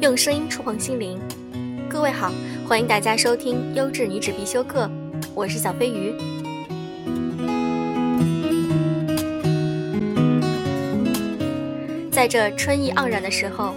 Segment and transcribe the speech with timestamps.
[0.00, 1.20] 用声音触碰心灵。
[1.86, 2.32] 各位好，
[2.66, 4.86] 欢迎大家收听《优质女子必修课》，
[5.34, 6.14] 我是小飞鱼。
[12.10, 13.74] 在这春意盎然的时候，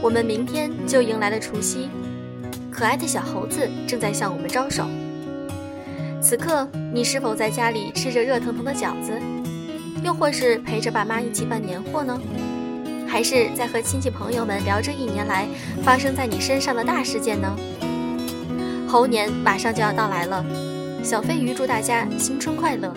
[0.00, 1.88] 我们明天就迎来了除夕。
[2.70, 4.86] 可爱的小猴子正在向我们招手。
[6.22, 9.20] 此刻，你是否在家里吃着热腾腾的饺子，
[10.04, 12.16] 又或是陪着爸妈一起办年货呢？
[13.10, 15.44] 还是在和亲戚朋友们聊这一年来
[15.82, 17.56] 发生在你身上的大事件呢？
[18.86, 20.46] 猴年马上就要到来了，
[21.02, 22.94] 小飞鱼祝大家新春快乐，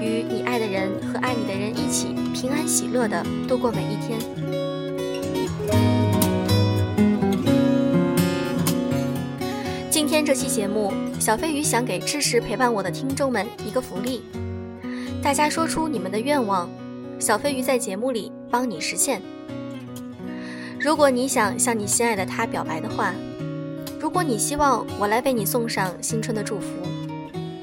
[0.00, 4.18] 与你爱的人和爱你的人一起平安喜乐的度过每一天。
[9.88, 14.24] 今天这期节目，小飞鱼想给支持陪伴我的听众们一个福利，
[15.22, 16.68] 大家说出你们的愿望，
[17.22, 19.22] 小飞鱼在节目里帮你实现。
[20.80, 23.14] 如果你想向你心爱的他表白的话，
[24.00, 26.66] 如果你希望我来为你送上新春的祝福，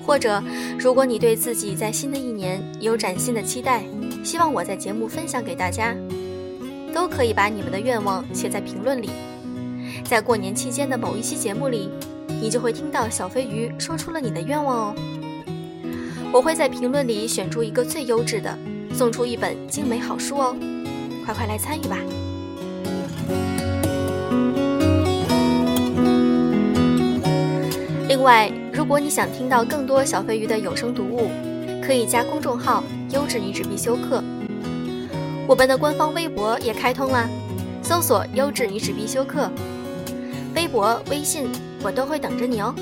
[0.08, 0.42] 或者
[0.80, 3.84] 如果你对自己在新的一年有崭新的期待，
[4.24, 5.94] 希望我在节目分享给大家，
[6.96, 9.10] 都可以把你们的愿望写在评论里，
[10.06, 11.90] 在过年期间的某一期节目里。
[12.42, 14.96] 你就会听到小飞鱼说出了你的愿望哦。
[16.32, 18.58] 我会在评论里选出一个最优质的，
[18.94, 20.56] 送出一本精美好书哦，
[21.26, 21.98] 快快来参与吧！
[28.08, 31.30] 另外，如果你想听到更多小飞鱼的有声读物，
[31.82, 34.24] 可以加公众号“优质女子必修课”。
[35.48, 37.30] 我们的官方微博也开通了，
[37.82, 39.50] 搜索“优质女子必修课”，
[40.56, 41.48] 微博、微信。
[41.82, 42.76] 我都会等着你哦。